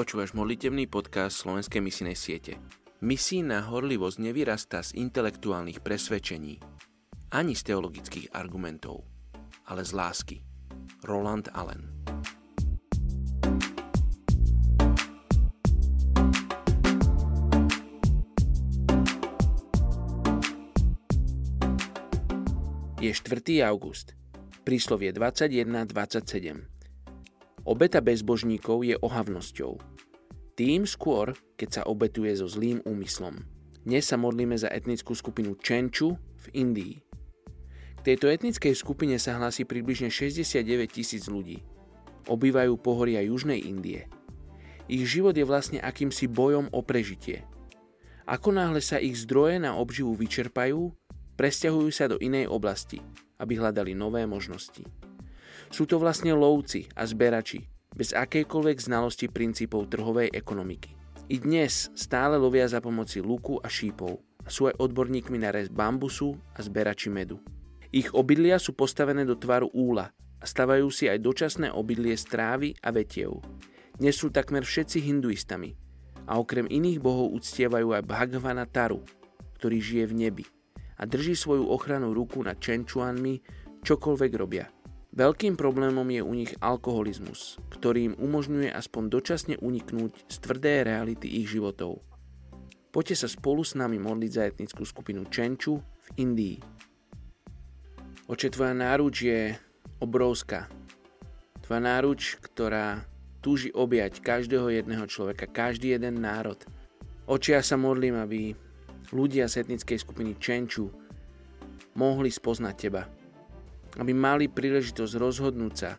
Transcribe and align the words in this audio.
Počúvaš 0.00 0.32
modlitevný 0.32 0.88
podcast 0.88 1.44
Slovenskej 1.44 1.84
misinej 1.84 2.16
siete. 2.16 2.56
Misijná 3.04 3.68
horlivosť 3.68 4.32
nevyrastá 4.32 4.80
z 4.80 4.96
intelektuálnych 4.96 5.84
presvedčení, 5.84 6.56
ani 7.36 7.52
z 7.52 7.68
teologických 7.68 8.32
argumentov, 8.32 9.04
ale 9.68 9.84
z 9.84 9.92
lásky. 9.92 10.36
Roland 11.04 11.52
Allen 11.52 11.84
Je 23.04 23.12
4. 23.12 23.68
august. 23.68 24.16
Príslovie 24.64 25.12
21.27. 25.12 26.80
Obeta 27.68 28.00
bezbožníkov 28.00 28.88
je 28.88 28.96
ohavnosťou. 28.96 29.99
Tým 30.60 30.84
skôr, 30.84 31.32
keď 31.56 31.68
sa 31.72 31.82
obetuje 31.88 32.36
so 32.36 32.44
zlým 32.44 32.84
úmyslom. 32.84 33.48
Dnes 33.80 34.04
sa 34.04 34.20
modlíme 34.20 34.60
za 34.60 34.68
etnickú 34.68 35.16
skupinu 35.16 35.56
Čenču 35.56 36.20
v 36.20 36.46
Indii. 36.52 37.00
K 37.96 38.00
tejto 38.04 38.28
etnickej 38.28 38.76
skupine 38.76 39.16
sa 39.16 39.40
hlási 39.40 39.64
približne 39.64 40.12
69 40.12 40.60
tisíc 40.92 41.32
ľudí. 41.32 41.64
Obývajú 42.28 42.76
pohoria 42.76 43.24
Južnej 43.24 43.56
Indie. 43.56 44.04
Ich 44.84 45.08
život 45.08 45.32
je 45.32 45.48
vlastne 45.48 45.80
akýmsi 45.80 46.28
bojom 46.28 46.68
o 46.76 46.84
prežitie. 46.84 47.40
Ako 48.28 48.52
náhle 48.52 48.84
sa 48.84 49.00
ich 49.00 49.16
zdroje 49.16 49.64
na 49.64 49.80
obživu 49.80 50.12
vyčerpajú, 50.12 50.92
presťahujú 51.40 51.88
sa 51.88 52.04
do 52.04 52.20
inej 52.20 52.52
oblasti, 52.52 53.00
aby 53.40 53.56
hľadali 53.56 53.96
nové 53.96 54.28
možnosti. 54.28 54.84
Sú 55.72 55.88
to 55.88 55.96
vlastne 55.96 56.36
lovci 56.36 56.84
a 56.92 57.08
zberači, 57.08 57.64
bez 58.00 58.16
akejkoľvek 58.16 58.80
znalosti 58.80 59.28
princípov 59.28 59.92
trhovej 59.92 60.32
ekonomiky. 60.32 60.96
I 61.28 61.36
dnes 61.36 61.92
stále 61.92 62.40
lovia 62.40 62.64
za 62.64 62.80
pomoci 62.80 63.20
luku 63.20 63.60
a 63.60 63.68
šípov 63.68 64.24
a 64.40 64.48
sú 64.48 64.72
aj 64.72 64.80
odborníkmi 64.80 65.36
na 65.36 65.52
rez 65.52 65.68
bambusu 65.68 66.32
a 66.56 66.64
zberači 66.64 67.12
medu. 67.12 67.44
Ich 67.92 68.08
obydlia 68.16 68.56
sú 68.56 68.72
postavené 68.72 69.28
do 69.28 69.36
tvaru 69.36 69.68
úla 69.76 70.08
a 70.40 70.44
stavajú 70.48 70.88
si 70.88 71.12
aj 71.12 71.20
dočasné 71.20 71.68
obydlie 71.76 72.16
z 72.16 72.24
trávy 72.24 72.68
a 72.80 72.88
vetiev. 72.88 73.36
Dnes 74.00 74.16
sú 74.16 74.32
takmer 74.32 74.64
všetci 74.64 75.04
hinduistami 75.04 75.76
a 76.24 76.40
okrem 76.40 76.72
iných 76.72 77.04
bohov 77.04 77.36
uctievajú 77.36 78.00
aj 78.00 78.08
Bhagavana 78.08 78.64
Taru, 78.64 79.04
ktorý 79.60 79.76
žije 79.76 80.04
v 80.08 80.14
nebi 80.16 80.44
a 80.96 81.04
drží 81.04 81.36
svoju 81.36 81.68
ochranu 81.68 82.16
ruku 82.16 82.40
nad 82.40 82.56
Čenčuanmi, 82.56 83.44
čokoľvek 83.84 84.32
robia– 84.40 84.72
Veľkým 85.10 85.58
problémom 85.58 86.06
je 86.06 86.22
u 86.22 86.32
nich 86.38 86.54
alkoholizmus, 86.62 87.58
ktorý 87.74 88.14
im 88.14 88.14
umožňuje 88.14 88.70
aspoň 88.70 89.02
dočasne 89.10 89.54
uniknúť 89.58 90.30
z 90.30 90.36
tvrdé 90.38 90.86
reality 90.86 91.26
ich 91.26 91.50
životov. 91.50 91.98
Poďte 92.94 93.26
sa 93.26 93.28
spolu 93.30 93.66
s 93.66 93.74
nami 93.74 93.98
modliť 93.98 94.30
za 94.30 94.46
etnickú 94.46 94.86
skupinu 94.86 95.26
Čenču 95.26 95.82
v 95.82 96.08
Indii. 96.22 96.58
Oče, 98.30 98.54
tvoja 98.54 98.70
náruč 98.70 99.26
je 99.26 99.58
obrovská. 99.98 100.70
Tvoja 101.66 101.82
náruč, 101.82 102.38
ktorá 102.38 103.02
túži 103.42 103.74
objať 103.74 104.22
každého 104.22 104.70
jedného 104.70 105.10
človeka, 105.10 105.50
každý 105.50 105.98
jeden 105.98 106.22
národ. 106.22 106.62
Oče, 107.26 107.58
ja 107.58 107.62
sa 107.66 107.74
modlím, 107.74 108.14
aby 108.14 108.54
ľudia 109.10 109.50
z 109.50 109.66
etnickej 109.66 109.98
skupiny 109.98 110.38
Čenču 110.38 110.86
mohli 111.98 112.30
spoznať 112.30 112.74
Teba, 112.78 113.10
aby 113.98 114.12
mali 114.14 114.46
príležitosť 114.46 115.14
rozhodnúť 115.18 115.74
sa 115.74 115.98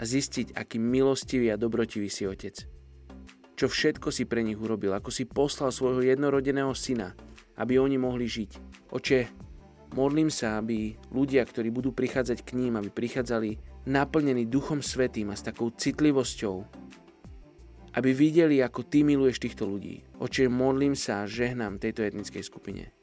a 0.00 0.02
zistiť, 0.02 0.56
aký 0.56 0.80
milostivý 0.80 1.52
a 1.52 1.60
dobrotivý 1.60 2.08
si 2.08 2.24
Otec. 2.24 2.56
Čo 3.60 3.68
všetko 3.68 4.08
si 4.08 4.24
pre 4.24 4.40
nich 4.40 4.56
urobil, 4.56 4.96
ako 4.96 5.12
si 5.12 5.28
poslal 5.28 5.68
svojho 5.68 6.00
jednorodeného 6.00 6.72
syna, 6.72 7.12
aby 7.60 7.76
oni 7.76 8.00
mohli 8.00 8.24
žiť. 8.24 8.50
Oče, 8.88 9.28
modlím 9.92 10.32
sa, 10.32 10.56
aby 10.56 10.96
ľudia, 11.12 11.44
ktorí 11.44 11.68
budú 11.68 11.92
prichádzať 11.92 12.40
k 12.40 12.56
ním, 12.56 12.80
aby 12.80 12.88
prichádzali 12.88 13.60
naplnení 13.84 14.48
Duchom 14.48 14.80
Svetým 14.80 15.28
a 15.28 15.36
s 15.36 15.44
takou 15.44 15.68
citlivosťou, 15.68 16.56
aby 18.00 18.10
videli, 18.16 18.64
ako 18.64 18.88
Ty 18.88 19.04
miluješ 19.04 19.44
týchto 19.44 19.68
ľudí. 19.68 20.00
Oče, 20.16 20.48
modlím 20.48 20.96
sa 20.96 21.26
a 21.26 21.28
žehnám 21.28 21.76
tejto 21.76 22.00
etnickej 22.00 22.40
skupine. 22.40 22.96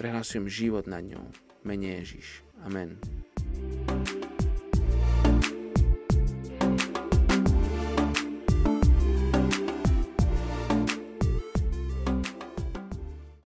Prehlasujem 0.00 0.48
život 0.48 0.88
nad 0.88 1.04
ňou. 1.04 1.28
Mene 1.60 2.00
Ježiš. 2.00 2.40
Amen. 2.64 2.96
thank 3.54 3.74
you 3.78 3.83